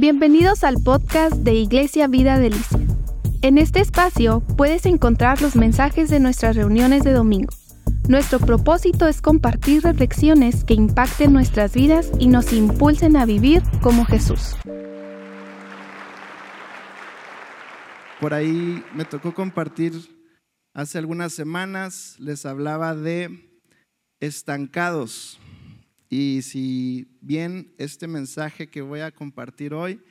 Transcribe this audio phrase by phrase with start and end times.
[0.00, 2.80] Bienvenidos al podcast de Iglesia Vida Delicia.
[3.42, 7.52] En este espacio puedes encontrar los mensajes de nuestras reuniones de domingo.
[8.08, 14.06] Nuestro propósito es compartir reflexiones que impacten nuestras vidas y nos impulsen a vivir como
[14.06, 14.56] Jesús.
[18.22, 19.92] Por ahí me tocó compartir
[20.72, 23.60] hace algunas semanas, les hablaba de
[24.18, 25.38] estancados.
[26.10, 30.02] Y si bien este mensaje que voy a compartir hoy,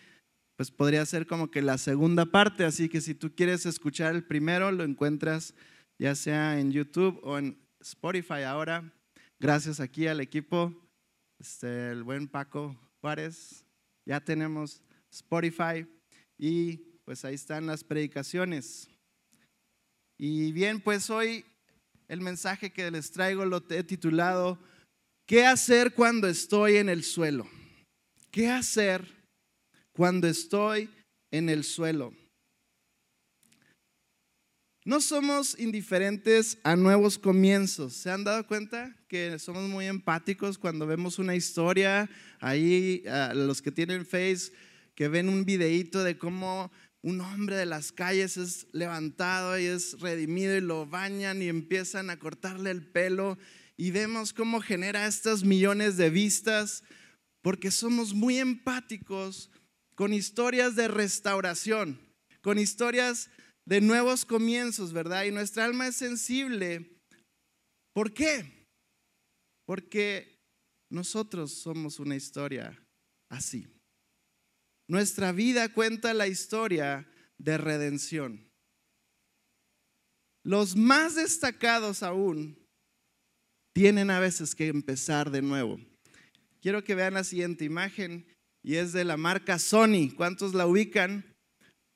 [0.55, 4.23] pues podría ser como que la segunda parte, así que si tú quieres escuchar el
[4.23, 5.53] primero, lo encuentras
[5.99, 8.93] ya sea en YouTube o en Spotify ahora.
[9.39, 10.73] Gracias aquí al equipo,
[11.37, 13.65] este, el buen Paco Juárez.
[14.05, 14.81] Ya tenemos
[15.11, 15.85] Spotify
[16.37, 18.89] y pues ahí están las predicaciones.
[20.17, 21.45] Y bien, pues hoy
[22.07, 24.59] el mensaje que les traigo lo he titulado
[25.29, 27.47] ¿Qué hacer cuando estoy en el suelo?
[28.31, 29.05] ¿Qué hacer
[29.93, 30.89] cuando estoy
[31.29, 32.15] en el suelo?
[34.85, 37.93] No somos indiferentes a nuevos comienzos.
[37.93, 42.09] ¿Se han dado cuenta que somos muy empáticos cuando vemos una historia?
[42.39, 44.51] Ahí, a los que tienen Face,
[44.95, 46.71] que ven un videíto de cómo
[47.03, 52.09] un hombre de las calles es levantado y es redimido y lo bañan y empiezan
[52.09, 53.37] a cortarle el pelo
[53.79, 56.83] y vemos cómo genera estas millones de vistas,
[57.41, 59.49] porque somos muy empáticos
[59.95, 61.97] con historias de restauración,
[62.41, 63.29] con historias
[63.65, 65.23] de nuevos comienzos, ¿verdad?
[65.23, 66.99] Y nuestra alma es sensible.
[67.93, 68.67] ¿Por qué?
[69.65, 70.43] Porque
[70.91, 72.85] nosotros somos una historia
[73.29, 73.65] así.
[74.89, 78.51] Nuestra vida cuenta la historia de redención.
[80.43, 82.59] Los más destacados aún
[83.73, 85.79] tienen a veces que empezar de nuevo.
[86.61, 88.25] Quiero que vean la siguiente imagen
[88.63, 90.13] y es de la marca Sony.
[90.15, 91.25] ¿Cuántos la ubican?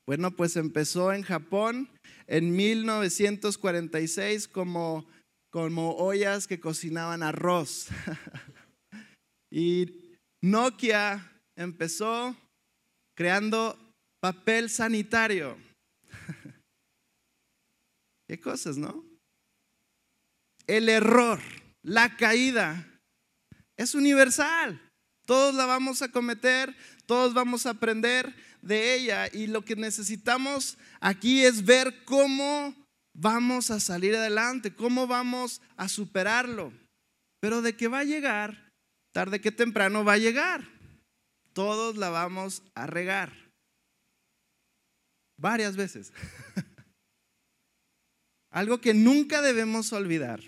[0.05, 1.89] Bueno, pues empezó en Japón
[2.27, 5.05] en 1946 como,
[5.51, 7.87] como ollas que cocinaban arroz.
[9.51, 12.35] y Nokia empezó
[13.15, 13.77] creando
[14.21, 15.57] papel sanitario.
[18.27, 19.03] Qué cosas, ¿no?
[20.65, 21.39] El error
[21.83, 22.87] la caída
[23.77, 24.81] es universal.
[25.25, 30.77] Todos la vamos a cometer, todos vamos a aprender de ella y lo que necesitamos
[30.99, 32.75] aquí es ver cómo
[33.13, 36.73] vamos a salir adelante, cómo vamos a superarlo.
[37.39, 38.71] Pero de que va a llegar,
[39.13, 40.69] tarde que temprano va a llegar.
[41.53, 43.31] Todos la vamos a regar.
[45.37, 46.11] Varias veces.
[48.49, 50.41] Algo que nunca debemos olvidar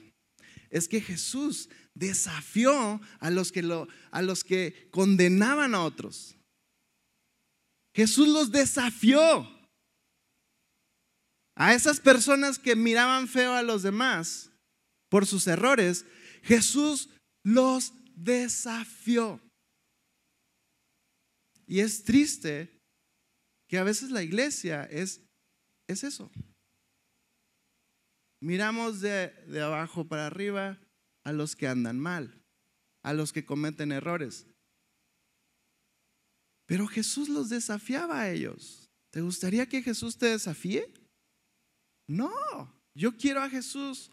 [0.70, 6.36] es que Jesús desafió a los que, lo, a los que condenaban a otros.
[7.96, 9.52] Jesús los desafió.
[11.58, 14.52] A esas personas que miraban feo a los demás
[15.10, 16.06] por sus errores,
[16.44, 17.10] Jesús
[17.44, 19.42] los desafió.
[21.66, 22.78] Y es triste
[23.70, 25.22] que a veces la iglesia es,
[25.88, 26.30] es eso.
[28.42, 30.80] Miramos de, abajo para arriba
[31.24, 32.42] a los que andan mal,
[33.04, 34.48] a los que cometen errores.
[36.68, 38.90] Pero Jesús los desafiaba a ellos.
[39.12, 40.92] ¿Te gustaría que Jesús te desafíe?
[42.08, 42.32] No,
[42.96, 44.12] yo quiero a Jesús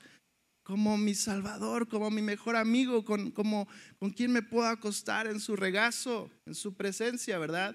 [0.62, 3.66] como mi Salvador, como mi mejor amigo, con, como,
[3.98, 7.74] con quien me puedo acostar en su regazo, en su presencia, ¿verdad?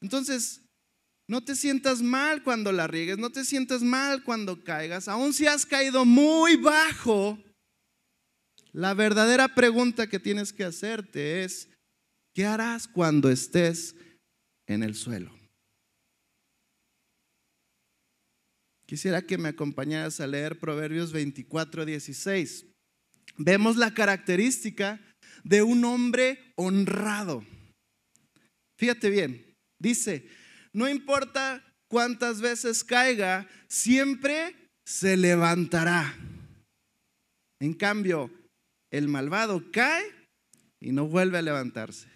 [0.00, 0.65] Entonces,
[1.28, 5.46] no te sientas mal cuando la riegues, no te sientas mal cuando caigas, aun si
[5.46, 7.38] has caído muy bajo.
[8.72, 11.68] La verdadera pregunta que tienes que hacerte es,
[12.34, 13.96] ¿qué harás cuando estés
[14.68, 15.34] en el suelo?
[18.86, 22.66] Quisiera que me acompañaras a leer Proverbios 24, 16.
[23.36, 25.00] Vemos la característica
[25.42, 27.44] de un hombre honrado.
[28.78, 30.28] Fíjate bien, dice,
[30.76, 36.14] no importa cuántas veces caiga, siempre se levantará.
[37.58, 38.30] En cambio,
[38.90, 40.04] el malvado cae
[40.78, 42.08] y no vuelve a levantarse.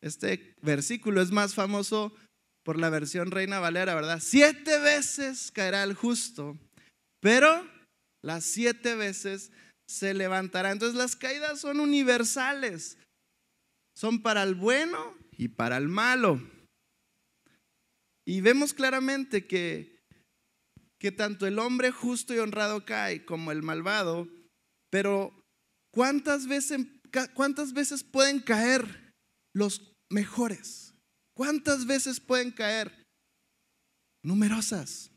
[0.00, 2.14] Este versículo es más famoso
[2.62, 4.20] por la versión Reina Valera, ¿verdad?
[4.22, 6.56] Siete veces caerá el justo,
[7.18, 7.68] pero
[8.22, 9.50] las siete veces
[9.88, 10.70] se levantará.
[10.70, 12.98] Entonces las caídas son universales,
[13.96, 16.53] son para el bueno y para el malo.
[18.26, 20.00] Y vemos claramente que,
[20.98, 24.28] que tanto el hombre justo y honrado cae como el malvado,
[24.90, 25.32] pero
[25.92, 26.86] ¿cuántas veces,
[27.34, 29.04] ¿cuántas veces pueden caer
[29.54, 30.94] los mejores.
[31.34, 33.04] ¿Cuántas veces pueden caer?
[34.22, 35.10] Numerosas.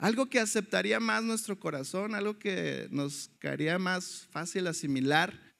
[0.00, 5.52] Algo que aceptaría más nuestro corazón, algo que nos caería más fácil asimilar,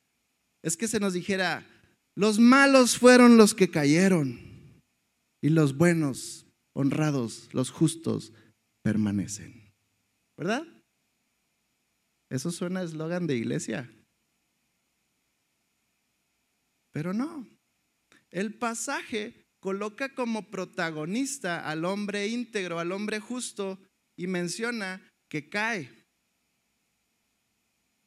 [0.62, 1.67] es que se nos dijera,
[2.19, 4.41] los malos fueron los que cayeron
[5.41, 8.32] y los buenos, honrados, los justos,
[8.82, 9.73] permanecen.
[10.37, 10.67] ¿Verdad?
[12.29, 13.88] Eso suena a eslogan de iglesia.
[16.93, 17.47] Pero no.
[18.32, 23.79] El pasaje coloca como protagonista al hombre íntegro, al hombre justo,
[24.17, 25.88] y menciona que cae,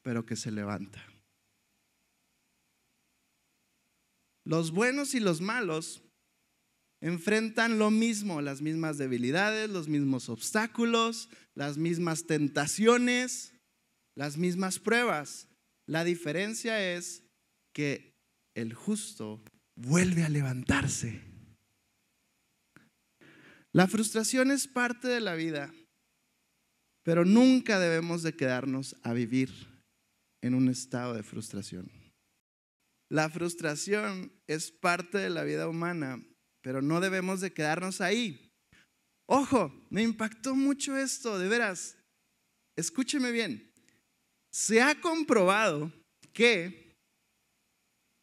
[0.04, 1.02] pero que se levanta.
[4.46, 6.04] Los buenos y los malos
[7.02, 13.54] enfrentan lo mismo, las mismas debilidades, los mismos obstáculos, las mismas tentaciones,
[14.16, 15.48] las mismas pruebas.
[15.88, 17.24] La diferencia es
[17.74, 18.14] que
[18.56, 19.44] el justo
[19.76, 21.22] vuelve a levantarse.
[23.74, 25.74] La frustración es parte de la vida,
[27.04, 29.50] pero nunca debemos de quedarnos a vivir
[30.42, 32.01] en un estado de frustración.
[33.12, 36.26] La frustración es parte de la vida humana,
[36.62, 38.54] pero no debemos de quedarnos ahí.
[39.28, 41.98] Ojo, me impactó mucho esto, de veras.
[42.78, 43.70] Escúcheme bien.
[44.50, 45.92] Se ha comprobado
[46.32, 46.96] que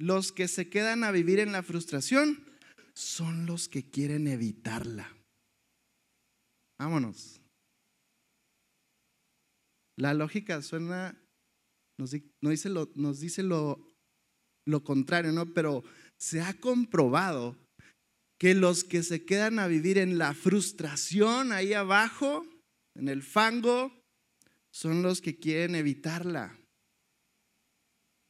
[0.01, 2.47] los que se quedan a vivir en la frustración
[2.95, 5.15] son los que quieren evitarla.
[6.79, 7.43] Vámonos.
[9.99, 11.23] La lógica suena,
[11.99, 13.98] nos, dice, lo, nos dice lo,
[14.69, 15.47] lo contrario, ¿no?
[15.47, 15.83] Pero
[16.19, 17.57] se ha comprobado
[18.39, 22.47] que los que se quedan a vivir en la frustración ahí abajo,
[22.95, 23.93] en el fango,
[24.71, 26.57] son los que quieren evitarla.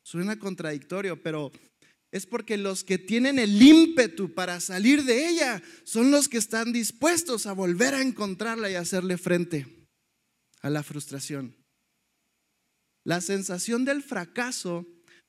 [0.06, 1.50] Suena contradictorio, pero
[2.10, 6.72] es porque los que tienen el ímpetu para salir de ella son los que están
[6.72, 9.66] dispuestos a volver a encontrarla y hacerle frente
[10.62, 11.54] a la frustración.
[13.04, 14.86] La sensación del fracaso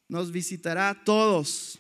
[0.10, 1.80] nos visitará a todos,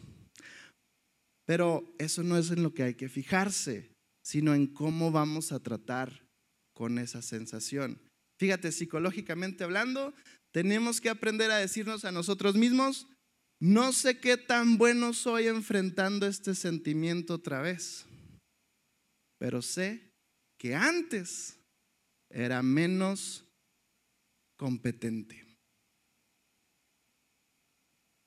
[1.45, 3.91] pero eso no es en lo que hay que fijarse,
[4.23, 6.27] sino en cómo vamos a tratar
[6.75, 7.99] con esa sensación.
[8.39, 10.13] Fíjate, psicológicamente hablando,
[10.53, 13.07] tenemos que aprender a decirnos a nosotros mismos,
[13.59, 18.05] no sé qué tan bueno soy enfrentando este sentimiento otra vez,
[19.39, 20.11] pero sé
[20.57, 21.57] que antes
[22.29, 23.45] era menos
[24.57, 25.48] competente.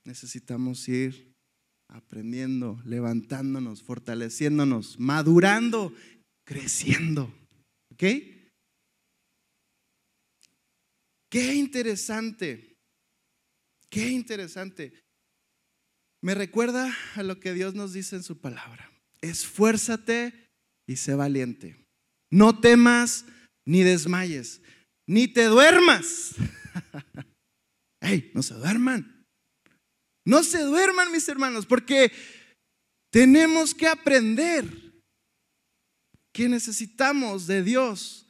[0.05, 1.33] Necesitamos ir
[1.89, 5.95] aprendiendo, levantándonos, fortaleciéndonos, madurando,
[6.45, 7.33] creciendo.
[7.93, 8.05] ¿Ok?
[11.31, 12.77] Qué interesante,
[13.91, 15.03] qué interesante.
[16.23, 18.91] Me recuerda a lo que Dios nos dice en su palabra.
[19.21, 20.49] Esfuérzate
[20.87, 21.77] y sé valiente.
[22.31, 23.25] No temas
[23.67, 24.61] ni desmayes,
[25.07, 26.35] ni te duermas.
[28.01, 28.31] ¡Ey!
[28.35, 29.12] No se duerman.
[30.25, 32.13] No se duerman, mis hermanos, porque
[33.11, 34.65] tenemos que aprender
[36.33, 38.27] que necesitamos de Dios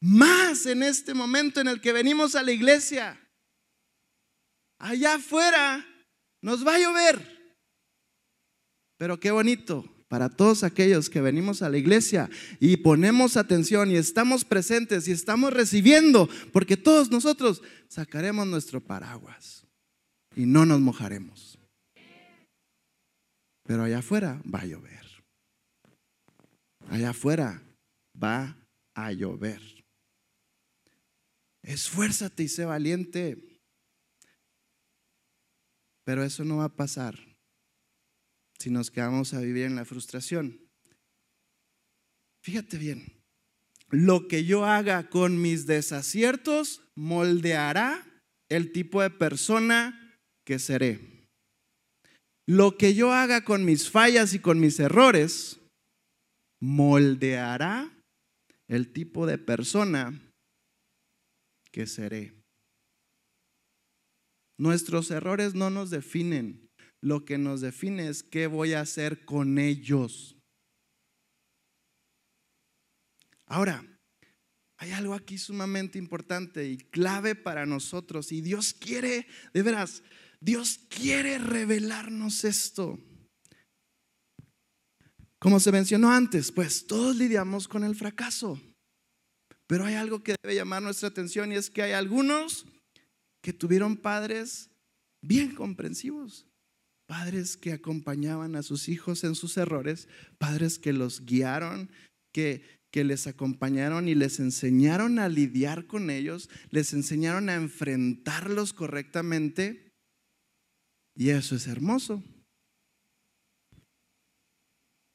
[0.00, 3.20] más en este momento en el que venimos a la iglesia.
[4.78, 5.86] Allá afuera
[6.42, 7.38] nos va a llover.
[8.96, 13.96] Pero qué bonito para todos aquellos que venimos a la iglesia y ponemos atención y
[13.96, 19.67] estamos presentes y estamos recibiendo, porque todos nosotros sacaremos nuestro paraguas
[20.38, 21.58] y no nos mojaremos.
[23.64, 25.04] Pero allá afuera va a llover.
[26.88, 27.60] Allá afuera
[28.14, 28.56] va
[28.94, 29.60] a llover.
[31.64, 33.60] Esfuérzate y sé valiente.
[36.04, 37.18] Pero eso no va a pasar
[38.60, 40.60] si nos quedamos a vivir en la frustración.
[42.44, 43.24] Fíjate bien,
[43.88, 50.04] lo que yo haga con mis desaciertos moldeará el tipo de persona
[50.48, 50.98] que seré.
[52.46, 55.60] Lo que yo haga con mis fallas y con mis errores
[56.58, 57.92] moldeará
[58.66, 60.18] el tipo de persona
[61.70, 62.32] que seré.
[64.58, 66.66] Nuestros errores no nos definen.
[67.02, 70.34] Lo que nos define es qué voy a hacer con ellos.
[73.44, 73.84] Ahora,
[74.78, 80.02] hay algo aquí sumamente importante y clave para nosotros y Dios quiere, de veras,
[80.40, 82.98] Dios quiere revelarnos esto.
[85.38, 88.60] Como se mencionó antes, pues todos lidiamos con el fracaso.
[89.68, 92.66] Pero hay algo que debe llamar nuestra atención y es que hay algunos
[93.42, 94.70] que tuvieron padres
[95.22, 96.46] bien comprensivos,
[97.06, 101.90] padres que acompañaban a sus hijos en sus errores, padres que los guiaron,
[102.32, 108.72] que, que les acompañaron y les enseñaron a lidiar con ellos, les enseñaron a enfrentarlos
[108.72, 109.87] correctamente.
[111.18, 112.22] Y eso es hermoso.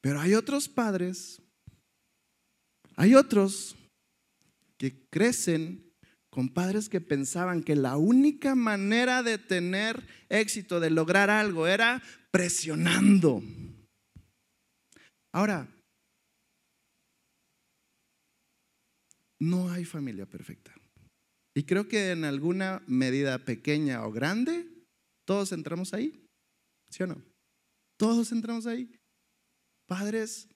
[0.02, 1.40] Pero hay otros padres,
[2.94, 3.74] hay otros
[4.76, 5.94] que crecen
[6.28, 12.02] con padres que pensaban que la única manera de tener éxito, de lograr algo, era
[12.30, 13.42] presionando.
[15.32, 15.66] Ahora,
[19.40, 20.74] no hay familia perfecta.
[21.56, 24.73] Y creo que en alguna medida pequeña o grande,
[25.24, 26.24] todos entramos ahí.
[26.90, 27.22] ¿Sí o no?
[27.96, 28.90] Todos entramos ahí.
[29.86, 30.48] Padres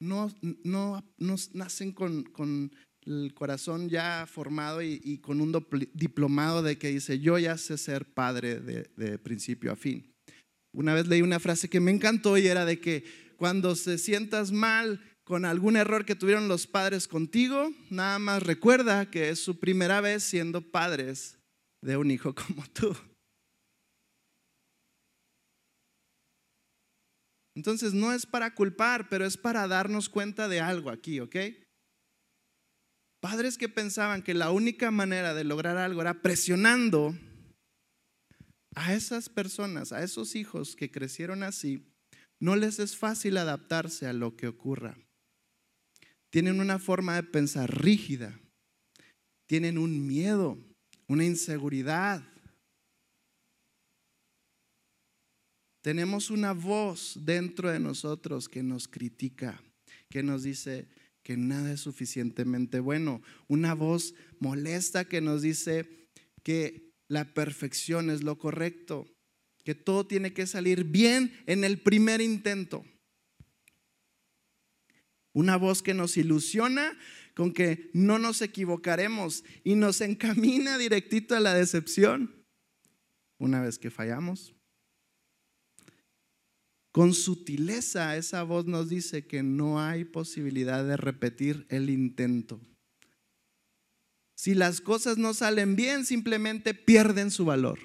[0.00, 1.04] no, no,
[1.52, 2.74] nacen con, con
[3.06, 5.52] el corazón ya formado y, con un
[5.92, 10.12] diplomado de que dice, yo ya sé ser padre de, de, principio a fin.
[10.74, 13.04] Una vez leí una frase que me encantó y era de que
[13.36, 19.10] cuando se sientas mal con algún error que tuvieron los padres contigo, nada más recuerda
[19.10, 21.38] que es su primera vez siendo padres
[21.82, 22.96] de un hijo como tú.
[27.54, 31.36] Entonces no es para culpar, pero es para darnos cuenta de algo aquí, ¿ok?
[33.20, 37.14] Padres que pensaban que la única manera de lograr algo era presionando
[38.74, 41.86] a esas personas, a esos hijos que crecieron así,
[42.40, 44.98] no les es fácil adaptarse a lo que ocurra.
[46.30, 48.40] Tienen una forma de pensar rígida,
[49.46, 50.58] tienen un miedo,
[51.08, 52.22] una inseguridad.
[55.82, 59.60] Tenemos una voz dentro de nosotros que nos critica,
[60.08, 60.88] que nos dice,
[61.22, 63.22] que nada es suficientemente bueno.
[63.48, 66.08] Una voz molesta que nos dice
[66.42, 69.06] que la perfección es lo correcto,
[69.64, 72.84] que todo tiene que salir bien en el primer intento.
[75.32, 76.98] Una voz que nos ilusiona
[77.34, 82.44] con que no nos equivocaremos y nos encamina directito a la decepción
[83.38, 84.54] una vez que fallamos.
[86.92, 92.60] Con sutileza esa voz nos dice que no hay posibilidad de repetir el intento.
[94.36, 97.78] Si las cosas no salen bien, simplemente pierden su valor.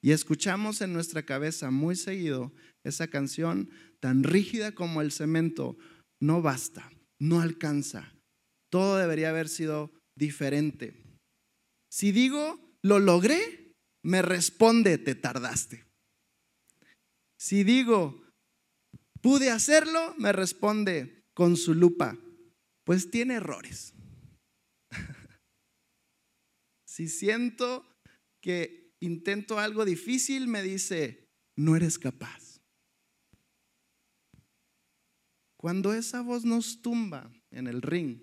[0.00, 2.52] Y escuchamos en nuestra cabeza muy seguido
[2.84, 3.70] esa canción
[4.00, 5.76] tan rígida como el cemento.
[6.20, 8.12] No basta, no alcanza.
[8.70, 11.02] Todo debería haber sido diferente.
[11.90, 13.72] Si digo, lo logré,
[14.04, 15.84] me responde, te tardaste.
[17.38, 18.24] Si digo,
[19.20, 22.18] pude hacerlo, me responde con su lupa,
[22.84, 23.94] pues tiene errores.
[26.86, 27.86] si siento
[28.42, 32.47] que intento algo difícil, me dice, no eres capaz.
[35.58, 38.20] Cuando esa voz nos tumba en el ring,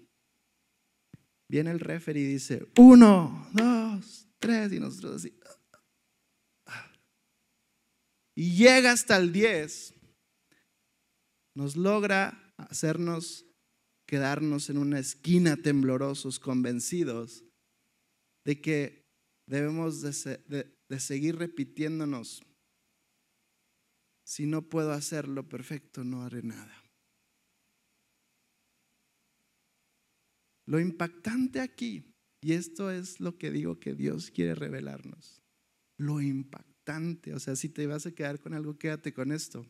[1.50, 5.38] viene el referee y dice, uno, dos, tres, y nosotros así,
[8.36, 9.94] y llega hasta el 10,
[11.56, 13.46] nos logra hacernos
[14.06, 17.46] quedarnos en una esquina temblorosos, convencidos
[18.44, 19.06] de que
[19.48, 22.44] debemos de, seguir repitiéndonos,
[24.26, 26.85] si no puedo hacerlo perfecto, no haré nada.
[30.66, 35.42] Lo impactante aquí, y esto es lo que digo que Dios quiere revelarnos,
[35.98, 36.76] lo impactante
[37.34, 39.66] o sea, si te vas a quedar con algo, quédate con esto.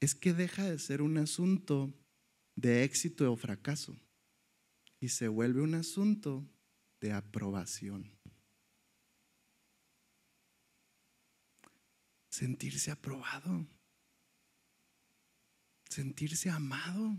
[0.00, 1.92] Es que deja de ser un asunto
[2.54, 3.98] de éxito o fracaso
[5.00, 6.48] y se vuelve un asunto
[7.00, 8.12] de aprobación.
[12.30, 13.66] Sentirse aprobado,
[15.88, 17.18] sentirse amado.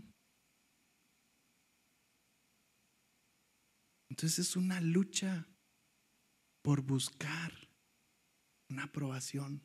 [4.08, 5.46] Entonces es una lucha
[6.62, 7.52] por buscar
[8.68, 9.62] una aprobación.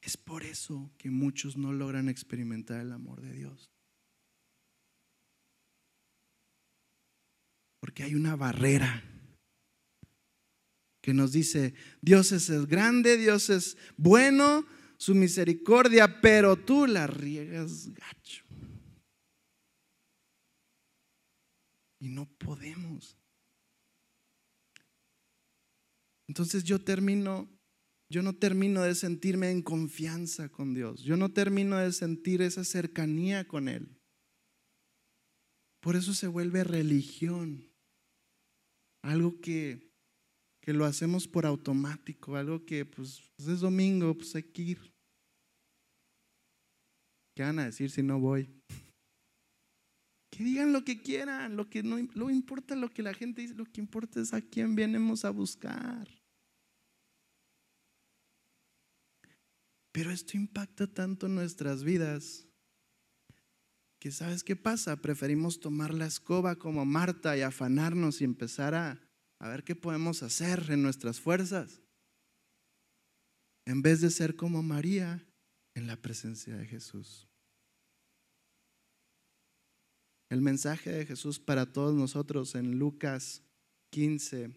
[0.00, 3.70] Es por eso que muchos no logran experimentar el amor de Dios.
[7.80, 9.02] Porque hay una barrera
[11.00, 14.66] que nos dice, Dios es grande, Dios es bueno,
[14.98, 18.47] su misericordia, pero tú la riegas gacho.
[22.00, 23.16] Y no podemos.
[26.28, 27.48] Entonces yo termino,
[28.10, 31.02] yo no termino de sentirme en confianza con Dios.
[31.02, 33.98] Yo no termino de sentir esa cercanía con Él.
[35.80, 37.72] Por eso se vuelve religión.
[39.02, 39.90] Algo que,
[40.60, 44.94] que lo hacemos por automático, algo que pues, pues es domingo, pues hay que ir.
[47.34, 48.50] ¿Qué van a decir si no voy?
[50.38, 53.54] Que digan lo que quieran, lo que no lo importa lo que la gente dice,
[53.54, 56.06] lo que importa es a quién venimos a buscar.
[59.90, 62.46] Pero esto impacta tanto nuestras vidas
[63.98, 69.00] que sabes qué pasa, preferimos tomar la escoba como Marta y afanarnos y empezar a,
[69.40, 71.82] a ver qué podemos hacer en nuestras fuerzas,
[73.66, 75.26] en vez de ser como María
[75.74, 77.27] en la presencia de Jesús.
[80.30, 83.42] El mensaje de Jesús para todos nosotros en Lucas
[83.90, 84.50] 15,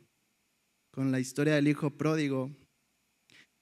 [0.91, 2.51] con la historia del Hijo pródigo,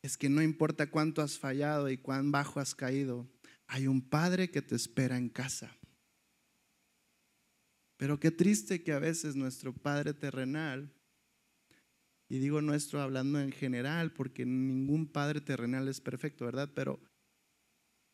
[0.01, 3.27] es que no importa cuánto has fallado y cuán bajo has caído,
[3.67, 5.77] hay un Padre que te espera en casa.
[7.97, 10.91] Pero qué triste que a veces nuestro Padre terrenal,
[12.27, 16.71] y digo nuestro hablando en general, porque ningún Padre terrenal es perfecto, ¿verdad?
[16.73, 16.99] Pero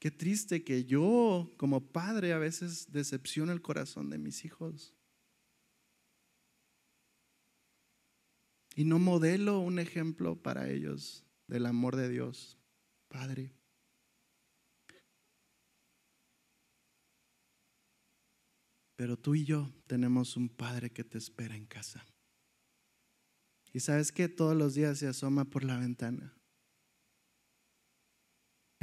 [0.05, 4.93] qué triste que yo como padre a veces decepciono el corazón de mis hijos.
[8.75, 12.59] Y no modelo un ejemplo para ellos del amor de Dios,
[13.07, 13.55] Padre.
[18.95, 22.05] Pero tú y yo tenemos un Padre que te espera en casa.
[23.73, 26.37] Y sabes que todos los días se asoma por la ventana.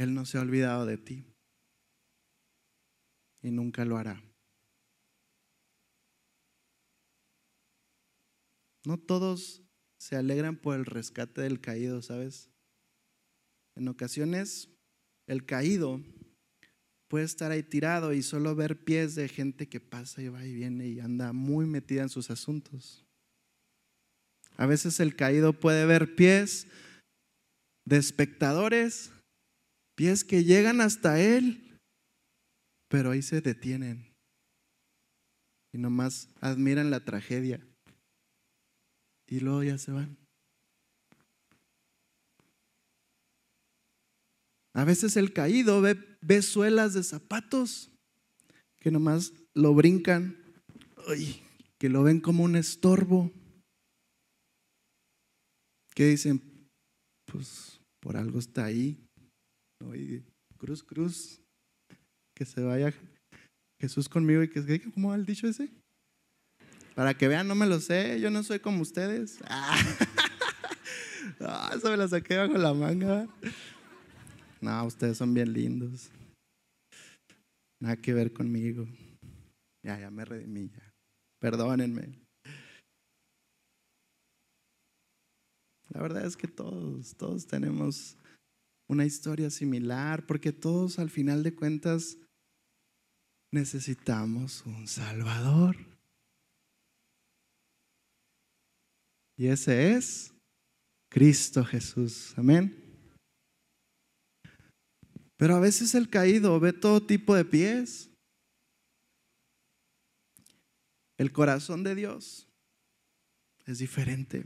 [0.02, 1.24] Él no se ha olvidado de ti.
[3.40, 4.22] Y nunca lo hará.
[8.84, 9.62] No todos
[9.98, 12.50] se alegran por el rescate del caído, ¿sabes?
[13.76, 14.68] En ocasiones,
[15.28, 16.00] el caído
[17.06, 20.52] puede estar ahí tirado y solo ver pies de gente que pasa y va y
[20.52, 23.06] viene y anda muy metida en sus asuntos.
[24.56, 26.66] A veces el caído puede ver pies
[27.84, 29.12] de espectadores,
[29.94, 31.78] pies que llegan hasta él,
[32.88, 34.12] pero ahí se detienen
[35.72, 37.66] y nomás admiran la tragedia
[39.26, 40.18] y luego ya se van.
[44.74, 47.90] A veces el caído ve, suelas de zapatos
[48.78, 50.36] que nomás lo brincan,
[51.78, 53.30] que lo ven como un estorbo.
[55.94, 56.68] Que dicen,
[57.26, 58.98] pues por algo está ahí.
[60.58, 61.40] Cruz, cruz,
[62.34, 62.92] que se vaya
[63.80, 65.70] Jesús conmigo y que, ¿cómo va el dicho ese?
[66.94, 69.38] Para que vean, no me lo sé, yo no soy como ustedes.
[71.40, 73.28] Ah, eso me lo saqué bajo la manga.
[74.60, 76.10] No, ustedes son bien lindos.
[77.80, 78.86] Nada que ver conmigo.
[79.84, 80.92] Ya, ya me redimí, ya.
[81.40, 82.22] Perdónenme.
[85.88, 88.16] La verdad es que todos, todos tenemos
[88.92, 92.18] una historia similar, porque todos al final de cuentas
[93.50, 95.76] necesitamos un Salvador.
[99.36, 100.32] Y ese es
[101.10, 102.34] Cristo Jesús.
[102.36, 102.78] Amén.
[105.36, 108.10] Pero a veces el caído ve todo tipo de pies.
[111.18, 112.46] El corazón de Dios
[113.64, 114.44] es diferente.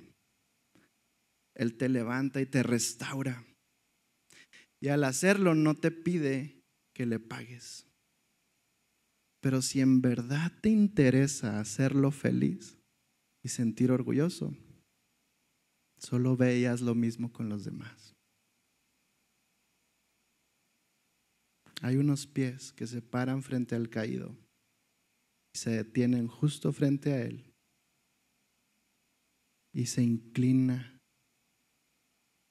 [1.55, 3.45] Él te levanta y te restaura.
[4.87, 6.63] Y al hacerlo no te pide
[6.95, 7.89] que le pagues.
[9.41, 12.79] Pero si en verdad te interesa hacerlo feliz
[13.43, 14.57] y sentir orgulloso,
[15.99, 18.15] solo veías lo mismo con los demás.
[21.83, 24.39] Hay unos pies que se paran frente al caído
[25.53, 27.53] y se detienen justo frente a él
[29.73, 30.97] y se inclina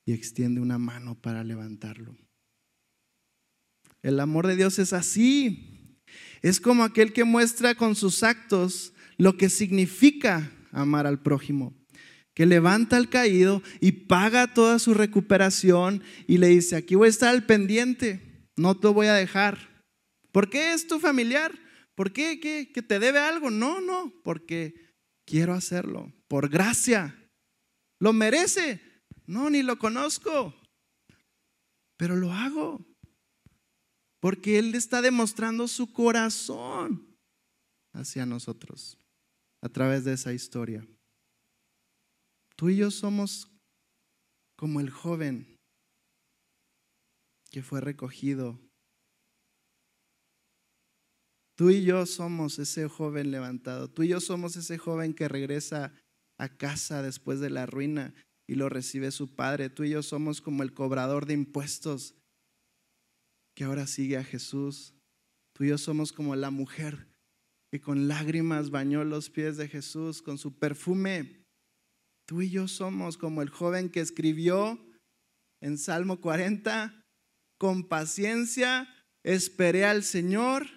[0.06, 2.25] y extiende una mano para levantarlo.
[4.06, 5.98] El amor de Dios es así.
[6.44, 11.74] Es como aquel que muestra con sus actos lo que significa amar al prójimo
[12.36, 17.10] que levanta al caído y paga toda su recuperación y le dice, aquí voy a
[17.10, 19.86] estar al pendiente, no te voy a dejar.
[20.34, 21.58] ¿Por qué es tu familiar?
[21.96, 22.42] ¿Por qué?
[22.42, 23.50] ¿Que, que te debe algo?
[23.50, 24.76] No, no, porque
[25.26, 27.16] quiero hacerlo, por gracia.
[28.02, 28.82] ¿Lo merece?
[29.26, 30.54] No, ni lo conozco,
[31.96, 32.86] pero lo hago.
[34.26, 37.16] Porque Él está demostrando su corazón
[37.94, 38.98] hacia nosotros
[39.62, 40.84] a través de esa historia.
[42.56, 43.52] Tú y yo somos
[44.56, 45.60] como el joven
[47.52, 48.60] que fue recogido
[51.54, 53.92] Tú y yo somos ese joven levantado.
[53.92, 55.94] Tú y yo somos ese joven que regresa
[56.40, 58.16] a casa después de la ruina
[58.48, 59.70] y lo recibe su padre.
[59.70, 62.16] Tú y yo somos como el cobrador de impuestos
[63.56, 64.94] que ahora sigue a Jesús.
[65.54, 67.08] Tú y yo somos como la mujer
[67.72, 71.44] que con lágrimas bañó los pies de Jesús con su perfume.
[72.28, 74.80] Tú y yo somos como el joven que escribió
[75.62, 77.04] en Salmo 40,
[77.58, 78.88] con paciencia
[79.24, 80.68] esperé al Señor,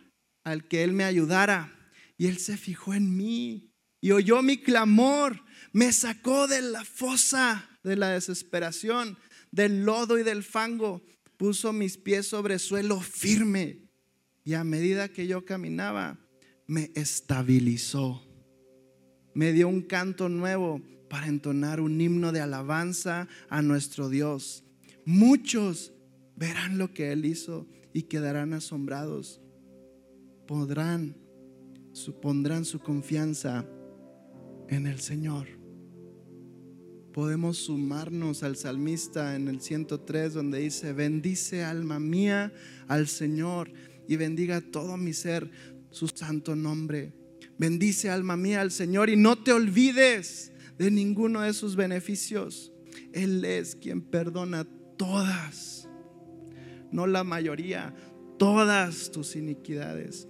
[0.44, 1.74] al que Él me ayudara.
[2.16, 7.68] Y Él se fijó en mí y oyó mi clamor, me sacó de la fosa
[7.82, 9.18] de la desesperación,
[9.50, 11.02] del lodo y del fango,
[11.38, 13.88] puso mis pies sobre suelo firme
[14.44, 16.18] y a medida que yo caminaba,
[16.66, 18.22] me estabilizó.
[19.34, 24.64] Me dio un canto nuevo para entonar un himno de alabanza a nuestro Dios.
[25.04, 25.92] Muchos
[26.36, 29.40] verán lo que Él hizo y quedarán asombrados.
[30.46, 31.16] Podrán,
[31.92, 33.66] supondrán su confianza
[34.68, 35.57] en el Señor.
[37.18, 42.52] Podemos sumarnos al salmista en el 103 donde dice, bendice alma mía
[42.86, 43.72] al Señor
[44.06, 45.50] y bendiga todo mi ser
[45.90, 47.12] su santo nombre.
[47.58, 52.70] Bendice alma mía al Señor y no te olvides de ninguno de sus beneficios.
[53.12, 54.64] Él es quien perdona
[54.96, 55.88] todas,
[56.92, 57.96] no la mayoría,
[58.38, 60.28] todas tus iniquidades.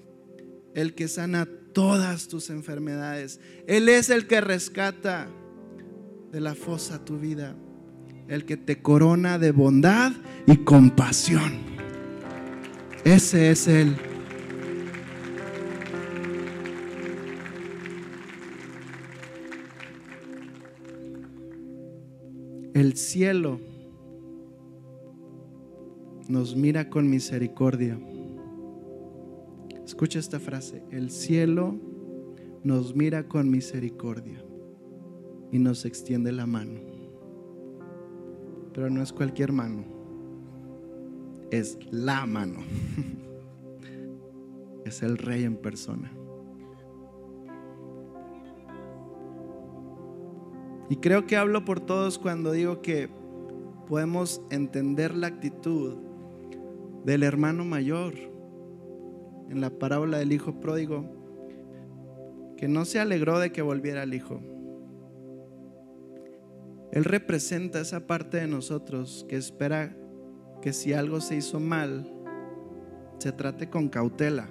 [0.74, 3.40] El que sana todas tus enfermedades.
[3.66, 5.28] Él es el que rescata
[6.32, 7.56] de la fosa tu vida.
[8.28, 10.12] El que te corona de bondad
[10.46, 11.52] y compasión.
[13.04, 13.96] Ese es Él.
[22.74, 23.60] El cielo
[26.28, 27.98] nos mira con misericordia.
[29.84, 30.82] Escucha esta frase.
[30.90, 31.74] El cielo
[32.62, 34.44] nos mira con misericordia
[35.50, 36.80] y nos extiende la mano.
[38.72, 39.84] Pero no es cualquier mano.
[41.50, 42.60] Es la mano.
[44.84, 46.10] Es el rey en persona.
[50.88, 53.10] Y creo que hablo por todos cuando digo que
[53.86, 55.96] podemos entender la actitud
[57.04, 58.14] del hermano mayor
[59.50, 61.04] en la parábola del hijo pródigo,
[62.56, 64.40] que no se alegró de que volviera el hijo.
[66.92, 69.96] Él representa esa parte de nosotros que espera
[70.62, 72.10] que si algo se hizo mal,
[73.18, 74.48] se trate con cautela,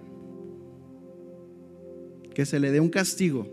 [2.34, 3.47] que se le dé un castigo,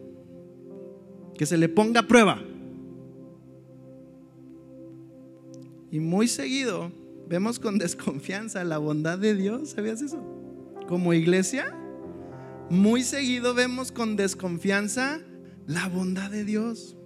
[1.34, 2.42] que se le ponga a prueba.
[5.90, 6.92] Y muy seguido
[7.28, 10.22] vemos con desconfianza la bondad de Dios, ¿sabías eso?
[10.88, 11.74] Como iglesia,
[12.68, 15.20] muy seguido vemos con desconfianza
[15.66, 16.96] la bondad de Dios.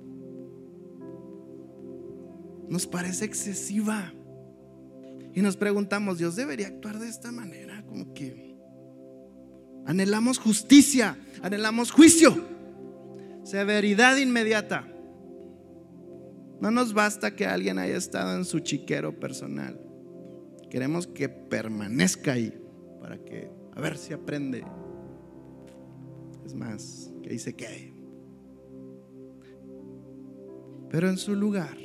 [2.68, 4.12] Nos parece excesiva.
[5.35, 8.57] Y nos preguntamos, Dios debería actuar de esta manera, como que
[9.87, 12.37] anhelamos justicia, anhelamos juicio,
[13.44, 14.87] severidad inmediata.
[16.61, 19.81] No nos basta que alguien haya estado en su chiquero personal.
[20.70, 22.52] Queremos que permanezca ahí
[23.00, 24.64] para que, a ver si aprende.
[26.44, 27.94] Es más, que dice que
[30.90, 31.76] Pero en su lugar,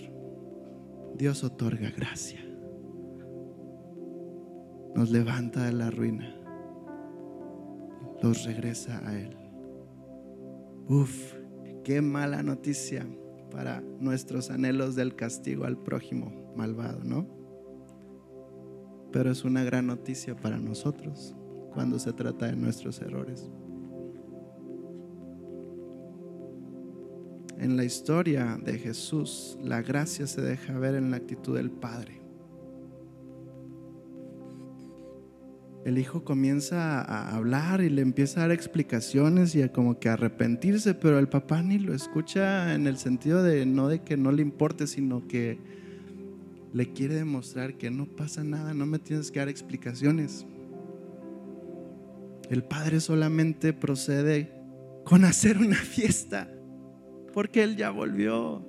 [1.16, 2.40] Dios otorga gracia.
[4.96, 6.36] Nos levanta de la ruina.
[8.22, 9.38] Los regresa a Él.
[10.88, 11.34] Uf,
[11.84, 13.08] qué mala noticia
[13.52, 17.28] para nuestros anhelos del castigo al prójimo malvado, ¿no?
[19.12, 21.36] Pero es una gran noticia para nosotros
[21.74, 23.52] cuando se trata de nuestros errores.
[27.64, 32.24] En la historia de Jesús, la gracia se deja ver en la actitud del Padre.
[35.86, 40.08] el hijo comienza a hablar y le empieza a dar explicaciones y a como que
[40.08, 44.32] arrepentirse, pero el papá ni lo escucha en el sentido de no de que no
[44.32, 45.60] le importe, sino que
[46.72, 50.46] le quiere demostrar que no pasa nada, no me tienes que dar explicaciones.
[52.50, 54.54] El padre solamente procede
[55.04, 56.50] con hacer una fiesta,
[57.34, 58.62] porque él ya volvió.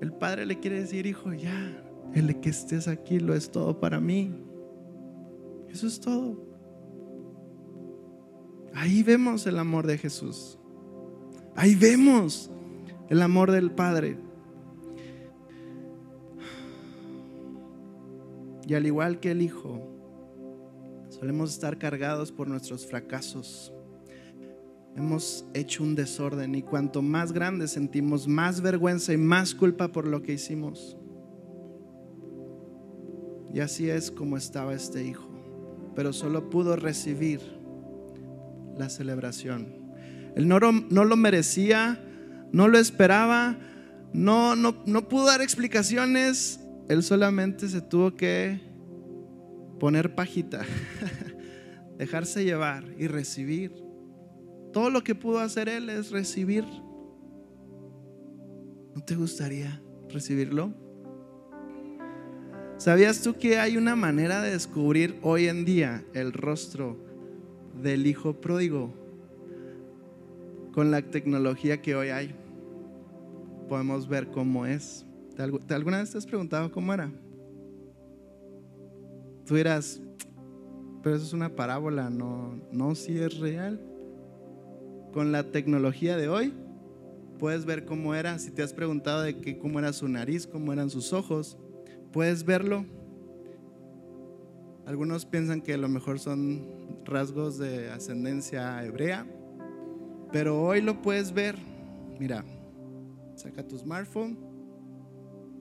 [0.00, 1.82] El padre le quiere decir, hijo, ya,
[2.14, 4.34] el que estés aquí lo es todo para mí.
[5.68, 6.44] Eso es todo.
[8.74, 10.58] Ahí vemos el amor de Jesús.
[11.54, 12.50] Ahí vemos
[13.08, 14.18] el amor del Padre.
[18.66, 19.96] Y al igual que el Hijo,
[21.18, 23.72] Solemos estar cargados por nuestros fracasos.
[24.96, 30.06] Hemos hecho un desorden y cuanto más grande sentimos más vergüenza y más culpa por
[30.06, 30.96] lo que hicimos.
[33.52, 35.28] Y así es como estaba este hijo,
[35.94, 37.40] pero solo pudo recibir
[38.76, 39.66] la celebración.
[40.34, 42.02] Él no, no lo merecía,
[42.52, 43.58] no lo esperaba,
[44.14, 48.60] no, no, no pudo dar explicaciones, él solamente se tuvo que
[49.78, 50.64] poner pajita,
[51.98, 53.85] dejarse llevar y recibir.
[54.76, 56.62] Todo lo que pudo hacer él es recibir.
[58.94, 60.70] ¿No te gustaría recibirlo?
[62.76, 66.98] ¿Sabías tú que hay una manera de descubrir hoy en día el rostro
[67.82, 68.92] del hijo pródigo
[70.74, 72.34] con la tecnología que hoy hay?
[73.70, 75.06] Podemos ver cómo es.
[75.70, 77.10] ¿Alguna vez te has preguntado cómo era?
[79.46, 80.02] Tú dirás,
[81.02, 83.80] pero eso es una parábola, no, no si es real.
[85.16, 86.52] Con la tecnología de hoy,
[87.38, 88.38] puedes ver cómo era.
[88.38, 91.56] Si te has preguntado de que, cómo era su nariz, cómo eran sus ojos,
[92.12, 92.84] puedes verlo.
[94.84, 96.66] Algunos piensan que a lo mejor son
[97.06, 99.26] rasgos de ascendencia hebrea,
[100.32, 101.56] pero hoy lo puedes ver.
[102.20, 102.44] Mira,
[103.36, 104.36] saca tu smartphone,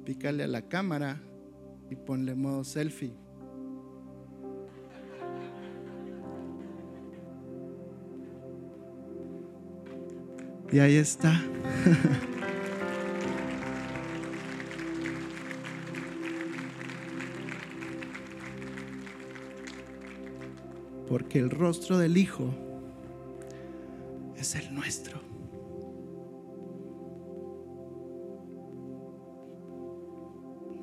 [0.04, 1.22] pícale a la cámara
[1.90, 3.14] y ponle modo selfie.
[10.76, 11.32] Y ahí está.
[21.08, 22.54] Porque el rostro del Hijo
[24.36, 25.22] es el nuestro.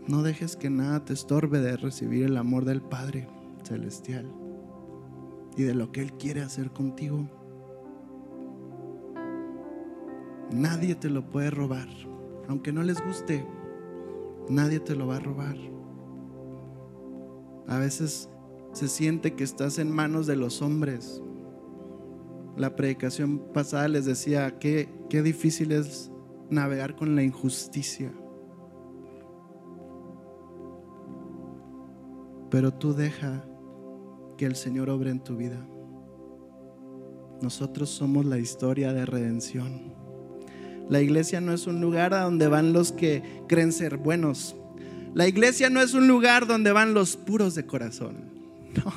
[0.09, 3.28] No dejes que nada te estorbe de recibir el amor del Padre
[3.62, 4.24] Celestial
[5.55, 7.41] y de lo que Él quiere hacer contigo.
[10.53, 11.88] Nadie te lo puede robar.
[12.49, 13.47] Aunque no les guste,
[14.49, 15.57] nadie te lo va a robar.
[17.69, 18.29] A veces
[18.73, 21.23] se siente que estás en manos de los hombres.
[22.57, 26.11] La predicación pasada les decía que qué difícil es
[26.51, 28.12] navegar con la injusticia.
[32.51, 33.47] Pero tú deja
[34.37, 35.67] que el Señor obre en tu vida.
[37.41, 39.91] Nosotros somos la historia de redención.
[40.92, 44.55] La iglesia no es un lugar a donde van los que creen ser buenos.
[45.14, 48.31] La iglesia no es un lugar donde van los puros de corazón.
[48.85, 48.92] No.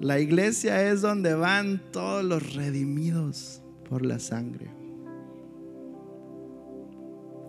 [0.00, 4.68] La iglesia es donde van todos los redimidos por la sangre.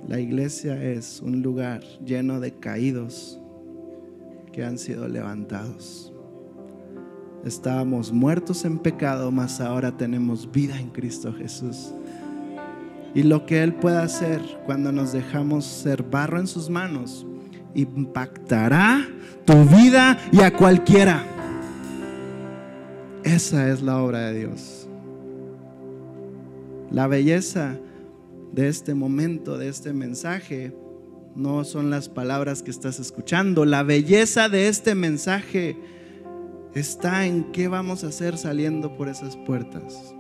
[0.08, 3.40] La iglesia es un lugar lleno de caídos
[4.52, 6.12] que han sido levantados.
[7.46, 11.94] Estábamos muertos en pecado, mas ahora tenemos vida en Cristo Jesús
[13.14, 17.26] y lo que Él puede hacer cuando nos dejamos ser barro en sus manos
[17.74, 19.08] impactará
[19.46, 21.24] tu vida y a cualquiera.
[23.24, 24.88] Esa es la obra de Dios.
[26.92, 27.78] La belleza
[28.52, 30.74] de este momento, de este mensaje,
[31.36, 33.66] no son las palabras que estás escuchando.
[33.66, 35.78] La belleza de este mensaje
[36.74, 40.16] está en qué vamos a hacer saliendo por esas puertas.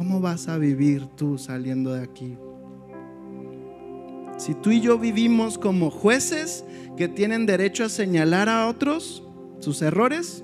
[0.00, 2.38] ¿Cómo vas a vivir tú saliendo de aquí?
[4.38, 6.64] Si tú y yo vivimos como jueces
[6.96, 9.22] que tienen derecho a señalar a otros
[9.58, 10.42] sus errores,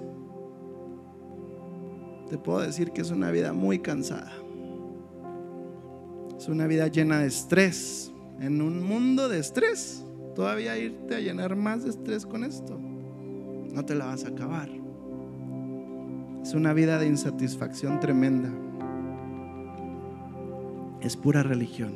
[2.28, 4.30] te puedo decir que es una vida muy cansada.
[6.38, 8.12] Es una vida llena de estrés.
[8.38, 13.86] En un mundo de estrés, todavía irte a llenar más de estrés con esto, no
[13.86, 14.68] te la vas a acabar.
[16.42, 18.65] Es una vida de insatisfacción tremenda
[21.06, 21.92] es pura religión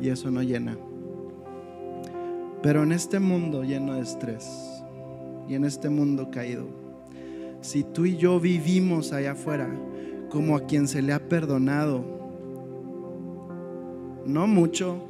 [0.00, 0.76] y eso no llena.
[2.62, 4.82] Pero en este mundo lleno de estrés
[5.48, 6.66] y en este mundo caído,
[7.60, 9.68] si tú y yo vivimos allá afuera
[10.28, 12.04] como a quien se le ha perdonado,
[14.26, 15.06] no mucho,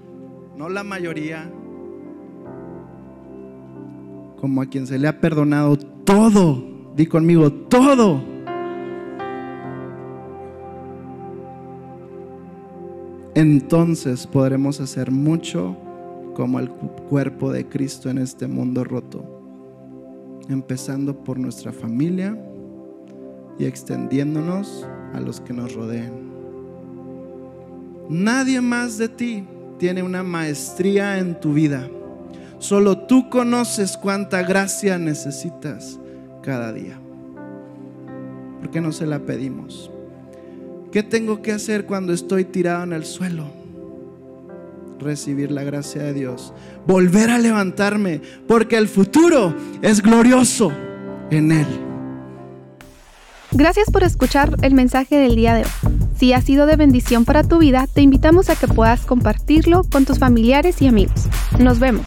[0.56, 1.50] no la mayoría,
[4.40, 6.62] como a quien se le ha perdonado todo,
[6.96, 8.31] di conmigo, todo
[13.34, 15.76] entonces podremos hacer mucho
[16.34, 19.24] como el cuerpo de Cristo en este mundo roto,
[20.48, 22.38] empezando por nuestra familia
[23.58, 26.12] y extendiéndonos a los que nos rodeen.
[28.08, 29.44] Nadie más de ti
[29.78, 31.88] tiene una maestría en tu vida.
[32.58, 35.98] Solo tú conoces cuánta gracia necesitas
[36.42, 36.98] cada día?
[38.60, 39.91] ¿Por qué no se la pedimos?
[40.92, 43.46] ¿Qué tengo que hacer cuando estoy tirado en el suelo?
[45.00, 46.52] Recibir la gracia de Dios.
[46.87, 50.70] Volver a levantarme, porque el futuro es glorioso
[51.31, 51.66] en Él.
[53.52, 55.98] Gracias por escuchar el mensaje del día de hoy.
[56.14, 60.05] Si ha sido de bendición para tu vida, te invitamos a que puedas compartirlo con
[60.05, 61.26] tus familiares y amigos.
[61.59, 62.05] Nos vemos.